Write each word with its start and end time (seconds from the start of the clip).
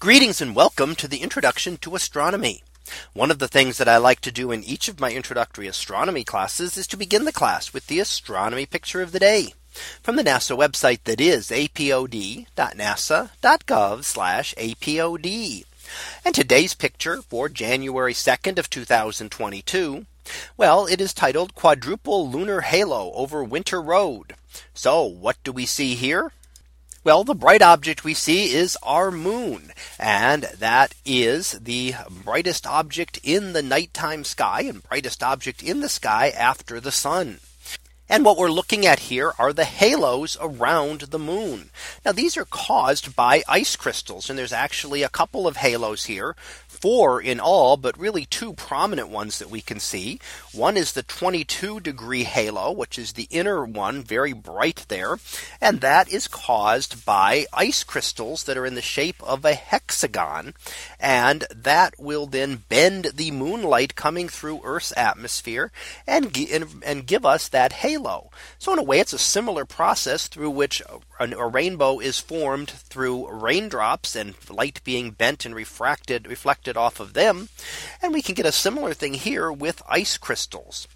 Greetings 0.00 0.40
and 0.40 0.56
welcome 0.56 0.94
to 0.94 1.06
the 1.06 1.18
introduction 1.18 1.76
to 1.76 1.94
astronomy. 1.94 2.62
One 3.12 3.30
of 3.30 3.38
the 3.38 3.48
things 3.48 3.76
that 3.76 3.86
I 3.86 3.98
like 3.98 4.22
to 4.22 4.32
do 4.32 4.50
in 4.50 4.64
each 4.64 4.88
of 4.88 4.98
my 4.98 5.12
introductory 5.12 5.66
astronomy 5.66 6.24
classes 6.24 6.78
is 6.78 6.86
to 6.86 6.96
begin 6.96 7.26
the 7.26 7.34
class 7.34 7.74
with 7.74 7.86
the 7.86 8.00
astronomy 8.00 8.64
picture 8.64 9.02
of 9.02 9.12
the 9.12 9.18
day 9.18 9.52
from 10.02 10.16
the 10.16 10.24
NASA 10.24 10.56
website 10.56 11.04
that 11.04 11.20
is 11.20 11.50
apod.nasa.gov 11.50 12.46
apod. 14.56 15.64
And 16.24 16.34
today's 16.34 16.72
picture 16.72 17.20
for 17.20 17.50
January 17.50 18.14
2nd 18.14 18.58
of 18.58 18.70
2022. 18.70 20.06
Well, 20.56 20.86
it 20.86 21.02
is 21.02 21.12
titled 21.12 21.54
quadruple 21.54 22.26
lunar 22.30 22.62
halo 22.62 23.12
over 23.12 23.44
winter 23.44 23.82
road. 23.82 24.34
So 24.72 25.04
what 25.04 25.36
do 25.44 25.52
we 25.52 25.66
see 25.66 25.94
here? 25.94 26.32
Well, 27.02 27.24
the 27.24 27.34
bright 27.34 27.62
object 27.62 28.04
we 28.04 28.12
see 28.12 28.52
is 28.52 28.76
our 28.82 29.10
moon. 29.10 29.72
And 29.98 30.42
that 30.58 30.94
is 31.06 31.52
the 31.52 31.94
brightest 32.10 32.66
object 32.66 33.18
in 33.22 33.54
the 33.54 33.62
nighttime 33.62 34.22
sky 34.24 34.62
and 34.62 34.82
brightest 34.82 35.22
object 35.22 35.62
in 35.62 35.80
the 35.80 35.88
sky 35.88 36.28
after 36.28 36.78
the 36.78 36.92
sun. 36.92 37.40
And 38.10 38.24
what 38.24 38.36
we're 38.36 38.50
looking 38.50 38.84
at 38.86 38.98
here 38.98 39.32
are 39.38 39.52
the 39.52 39.64
halos 39.64 40.36
around 40.40 41.02
the 41.02 41.18
moon. 41.18 41.70
Now 42.04 42.10
these 42.10 42.36
are 42.36 42.44
caused 42.44 43.14
by 43.14 43.44
ice 43.48 43.76
crystals 43.76 44.28
and 44.28 44.36
there's 44.36 44.52
actually 44.52 45.04
a 45.04 45.08
couple 45.08 45.46
of 45.46 45.58
halos 45.58 46.06
here 46.06 46.34
four 46.80 47.20
in 47.20 47.38
all, 47.38 47.76
but 47.76 47.98
really 47.98 48.24
two 48.24 48.54
prominent 48.54 49.08
ones 49.08 49.38
that 49.38 49.50
we 49.50 49.60
can 49.60 49.78
see. 49.78 50.18
One 50.52 50.76
is 50.76 50.92
the 50.92 51.02
22 51.02 51.80
degree 51.80 52.24
halo, 52.24 52.72
which 52.72 52.98
is 52.98 53.12
the 53.12 53.28
inner 53.30 53.64
one 53.64 54.02
very 54.02 54.32
bright 54.32 54.86
there. 54.88 55.18
And 55.60 55.80
that 55.80 56.10
is 56.10 56.26
caused 56.26 57.04
by 57.04 57.46
ice 57.52 57.84
crystals 57.84 58.44
that 58.44 58.56
are 58.56 58.64
in 58.64 58.74
the 58.74 58.82
shape 58.82 59.22
of 59.22 59.44
a 59.44 59.54
hexagon. 59.54 60.54
And 60.98 61.44
that 61.54 61.94
will 61.98 62.26
then 62.26 62.64
bend 62.68 63.12
the 63.14 63.30
moonlight 63.30 63.94
coming 63.94 64.28
through 64.28 64.62
Earth's 64.64 64.94
atmosphere 64.96 65.72
and, 66.06 66.34
and, 66.84 67.06
give 67.06 67.26
us 67.26 67.48
that 67.48 67.72
halo. 67.72 67.99
So 68.58 68.72
in 68.72 68.78
a 68.78 68.82
way, 68.82 69.00
it's 69.00 69.12
a 69.12 69.18
similar 69.18 69.64
process 69.64 70.28
through 70.28 70.50
which 70.50 70.82
a 71.20 71.46
rainbow 71.46 71.98
is 71.98 72.18
formed 72.18 72.70
through 72.70 73.30
raindrops 73.30 74.16
and 74.16 74.34
light 74.48 74.80
being 74.84 75.10
bent 75.10 75.44
and 75.44 75.54
refracted 75.54 76.26
reflected 76.26 76.76
off 76.76 76.98
of 76.98 77.12
them. 77.12 77.48
And 78.00 78.12
we 78.12 78.22
can 78.22 78.34
get 78.34 78.46
a 78.46 78.52
similar 78.52 78.94
thing 78.94 79.14
here 79.14 79.52
with 79.52 79.82
ice 79.88 80.16
crystals. 80.16 80.88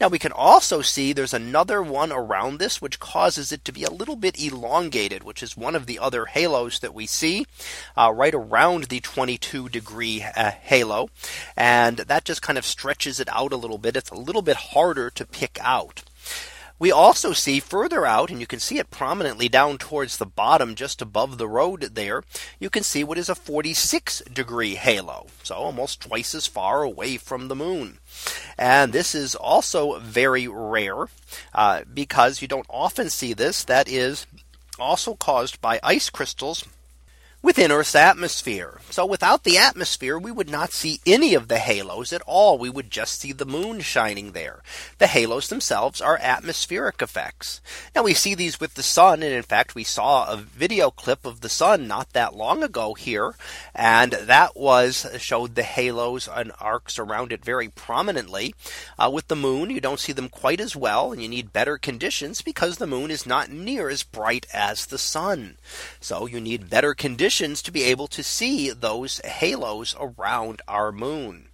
Now 0.00 0.08
we 0.08 0.18
can 0.18 0.32
also 0.32 0.82
see 0.82 1.12
there's 1.12 1.34
another 1.34 1.82
one 1.82 2.12
around 2.12 2.58
this 2.58 2.80
which 2.80 3.00
causes 3.00 3.50
it 3.50 3.64
to 3.64 3.72
be 3.72 3.82
a 3.82 3.90
little 3.90 4.16
bit 4.16 4.40
elongated, 4.40 5.24
which 5.24 5.42
is 5.42 5.56
one 5.56 5.74
of 5.74 5.86
the 5.86 5.98
other 5.98 6.26
halos 6.26 6.78
that 6.78 6.94
we 6.94 7.06
see 7.06 7.46
uh, 7.96 8.12
right 8.14 8.34
around 8.34 8.84
the 8.84 9.00
22 9.00 9.68
degree 9.68 10.22
uh, 10.22 10.52
halo. 10.62 11.10
And 11.56 11.98
that 11.98 12.24
just 12.24 12.42
kind 12.42 12.58
of 12.58 12.64
stretches 12.64 13.18
it 13.18 13.28
out 13.32 13.52
a 13.52 13.56
little 13.56 13.78
bit. 13.78 13.96
It's 13.96 14.10
a 14.10 14.14
little 14.14 14.42
bit 14.42 14.56
harder 14.56 15.10
to 15.10 15.26
pick 15.26 15.58
out. 15.60 16.04
We 16.82 16.90
also 16.90 17.32
see 17.32 17.60
further 17.60 18.04
out 18.04 18.28
and 18.28 18.40
you 18.40 18.46
can 18.48 18.58
see 18.58 18.80
it 18.80 18.90
prominently 18.90 19.48
down 19.48 19.78
towards 19.78 20.16
the 20.16 20.26
bottom 20.26 20.74
just 20.74 21.00
above 21.00 21.38
the 21.38 21.46
road 21.46 21.90
there. 21.94 22.24
You 22.58 22.70
can 22.70 22.82
see 22.82 23.04
what 23.04 23.18
is 23.18 23.28
a 23.28 23.36
46 23.36 24.22
degree 24.22 24.74
halo. 24.74 25.28
So 25.44 25.54
almost 25.54 26.00
twice 26.00 26.34
as 26.34 26.48
far 26.48 26.82
away 26.82 27.18
from 27.18 27.46
the 27.46 27.54
moon. 27.54 27.98
And 28.58 28.92
this 28.92 29.14
is 29.14 29.36
also 29.36 30.00
very 30.00 30.48
rare 30.48 31.06
uh, 31.54 31.82
because 31.84 32.42
you 32.42 32.48
don't 32.48 32.66
often 32.68 33.10
see 33.10 33.32
this. 33.32 33.62
That 33.62 33.88
is 33.88 34.26
also 34.76 35.14
caused 35.14 35.60
by 35.60 35.78
ice 35.84 36.10
crystals 36.10 36.64
within 37.42 37.72
Earth's 37.72 37.96
atmosphere. 37.96 38.80
So 38.88 39.04
without 39.04 39.42
the 39.42 39.58
atmosphere, 39.58 40.16
we 40.16 40.30
would 40.30 40.48
not 40.48 40.72
see 40.72 41.00
any 41.04 41.34
of 41.34 41.48
the 41.48 41.58
halos 41.58 42.12
at 42.12 42.22
all. 42.24 42.56
We 42.56 42.70
would 42.70 42.90
just 42.90 43.18
see 43.18 43.32
the 43.32 43.44
moon 43.44 43.80
shining 43.80 44.30
there. 44.30 44.62
The 44.98 45.08
halos 45.08 45.48
themselves 45.48 46.00
are 46.00 46.18
atmospheric 46.18 47.02
effects. 47.02 47.60
Now 47.96 48.04
we 48.04 48.14
see 48.14 48.36
these 48.36 48.60
with 48.60 48.74
the 48.74 48.82
sun. 48.82 49.22
And 49.24 49.32
in 49.32 49.42
fact, 49.42 49.74
we 49.74 49.82
saw 49.82 50.30
a 50.30 50.36
video 50.36 50.90
clip 50.90 51.26
of 51.26 51.40
the 51.40 51.48
sun 51.48 51.88
not 51.88 52.12
that 52.12 52.36
long 52.36 52.62
ago 52.62 52.94
here. 52.94 53.34
And 53.74 54.12
that 54.12 54.56
was 54.56 55.06
showed 55.18 55.56
the 55.56 55.64
halos 55.64 56.28
and 56.28 56.52
arcs 56.60 56.98
around 56.98 57.32
it 57.32 57.44
very 57.44 57.68
prominently. 57.68 58.54
Uh, 58.98 59.10
with 59.12 59.26
the 59.26 59.36
moon, 59.36 59.70
you 59.70 59.80
don't 59.80 60.00
see 60.00 60.12
them 60.12 60.28
quite 60.28 60.60
as 60.60 60.76
well. 60.76 61.10
And 61.10 61.20
you 61.20 61.28
need 61.28 61.52
better 61.52 61.76
conditions 61.76 62.40
because 62.40 62.76
the 62.76 62.86
moon 62.86 63.10
is 63.10 63.26
not 63.26 63.50
near 63.50 63.88
as 63.88 64.04
bright 64.04 64.46
as 64.54 64.86
the 64.86 64.98
sun. 64.98 65.56
So 66.00 66.26
you 66.26 66.40
need 66.40 66.70
better 66.70 66.94
conditions 66.94 67.31
to 67.62 67.72
be 67.72 67.84
able 67.84 68.06
to 68.08 68.22
see 68.22 68.70
those 68.70 69.18
halos 69.24 69.96
around 69.98 70.60
our 70.68 70.92
moon. 70.92 71.48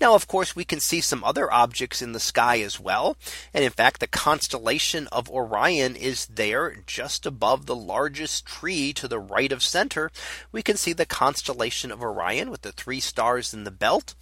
Now, 0.00 0.14
of 0.14 0.26
course, 0.26 0.56
we 0.56 0.64
can 0.64 0.80
see 0.80 1.00
some 1.00 1.22
other 1.22 1.52
objects 1.52 2.02
in 2.02 2.12
the 2.12 2.20
sky 2.20 2.60
as 2.60 2.80
well. 2.80 3.16
And 3.54 3.64
in 3.64 3.70
fact, 3.70 4.00
the 4.00 4.06
constellation 4.06 5.06
of 5.08 5.30
Orion 5.30 5.94
is 5.94 6.26
there 6.26 6.76
just 6.86 7.24
above 7.24 7.66
the 7.66 7.76
largest 7.76 8.46
tree 8.46 8.92
to 8.94 9.06
the 9.06 9.20
right 9.20 9.52
of 9.52 9.62
center. 9.62 10.10
We 10.50 10.62
can 10.62 10.76
see 10.76 10.92
the 10.92 11.06
constellation 11.06 11.90
of 11.92 12.02
Orion 12.02 12.50
with 12.50 12.62
the 12.62 12.72
three 12.72 13.00
stars 13.00 13.54
in 13.54 13.64
the 13.64 13.70
belt, 13.70 14.14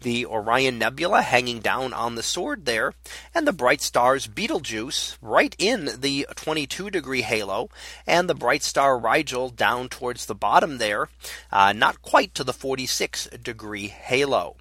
the 0.00 0.26
Orion 0.26 0.78
Nebula 0.78 1.22
hanging 1.22 1.60
down 1.60 1.92
on 1.92 2.14
the 2.14 2.22
sword 2.22 2.64
there, 2.64 2.94
and 3.34 3.46
the 3.46 3.52
bright 3.52 3.80
stars 3.80 4.26
Betelgeuse 4.26 5.18
right 5.22 5.54
in 5.58 6.00
the 6.00 6.26
22 6.34 6.90
degree 6.90 7.22
halo, 7.22 7.68
and 8.06 8.28
the 8.28 8.34
bright 8.34 8.62
star 8.62 8.98
Rigel 8.98 9.50
down 9.50 9.88
towards 9.88 10.26
the 10.26 10.34
bottom 10.34 10.78
there, 10.78 11.08
uh, 11.52 11.72
not 11.72 12.02
quite 12.02 12.34
to 12.34 12.44
the 12.44 12.52
46 12.52 13.28
degree 13.42 13.88
halo. 13.88 14.56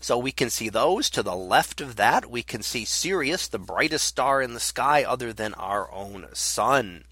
So 0.00 0.18
we 0.18 0.32
can 0.32 0.50
see 0.50 0.68
those 0.68 1.10
to 1.10 1.22
the 1.22 1.36
left 1.36 1.80
of 1.80 1.96
that. 1.96 2.30
We 2.30 2.42
can 2.42 2.62
see 2.62 2.84
Sirius, 2.84 3.48
the 3.48 3.58
brightest 3.58 4.06
star 4.06 4.40
in 4.42 4.54
the 4.54 4.60
sky 4.60 5.04
other 5.04 5.32
than 5.32 5.54
our 5.54 5.90
own 5.92 6.26
sun. 6.32 7.04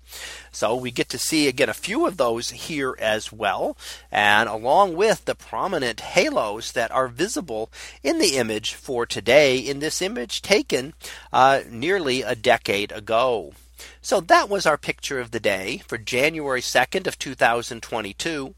So 0.53 0.77
we 0.77 0.91
get 0.91 1.09
to 1.09 1.19
see 1.19 1.49
again 1.49 1.69
a 1.69 1.75
few 1.75 2.07
of 2.07 2.17
those 2.17 2.51
here 2.51 2.95
as 2.99 3.33
well. 3.33 3.77
And 4.13 4.49
along 4.49 4.95
with 4.95 5.25
the 5.25 5.35
prominent 5.35 6.01
halos 6.01 6.73
that 6.73 6.91
are 6.93 7.09
visible 7.09 7.71
in 8.03 8.19
the 8.19 8.37
image 8.37 8.75
for 8.75 9.07
today 9.07 9.59
in 9.59 9.81
this 9.81 10.01
image 10.01 10.43
taken 10.43 10.95
uh, 11.33 11.61
nearly 11.69 12.23
a 12.23 12.35
decade 12.35 12.93
ago. 12.93 13.55
So 14.01 14.21
that 14.21 14.49
was 14.49 14.67
our 14.67 14.79
picture 14.79 15.19
of 15.19 15.33
the 15.33 15.41
day 15.41 15.83
for 15.87 15.99
January 15.99 16.61
2nd 16.61 17.07
of 17.07 17.19
2022. 17.19 18.55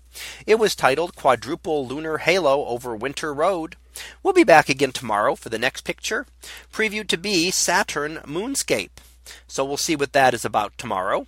It 0.46 0.56
was 0.56 0.74
titled 0.74 1.16
quadruple 1.16 1.86
lunar 1.86 2.18
halo 2.18 2.66
over 2.66 2.94
winter 2.96 3.32
road. 3.34 3.76
We'll 4.22 4.34
be 4.34 4.44
back 4.44 4.68
again 4.68 4.92
tomorrow 4.92 5.34
for 5.34 5.48
the 5.48 5.58
next 5.58 5.82
picture 5.82 6.26
previewed 6.72 7.08
to 7.08 7.16
be 7.16 7.50
Saturn 7.50 8.16
moonscape. 8.24 8.90
So 9.46 9.64
we'll 9.64 9.76
see 9.76 9.96
what 9.96 10.12
that 10.12 10.34
is 10.34 10.44
about 10.44 10.76
tomorrow. 10.78 11.26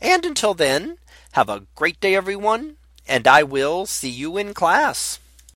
And 0.00 0.24
until 0.24 0.54
then, 0.54 0.98
have 1.32 1.48
a 1.48 1.64
great 1.74 2.00
day, 2.00 2.14
everyone. 2.14 2.76
And 3.06 3.26
I 3.26 3.42
will 3.42 3.86
see 3.86 4.10
you 4.10 4.36
in 4.36 4.54
class. 4.54 5.18